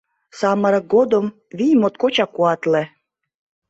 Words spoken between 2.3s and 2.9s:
куатле.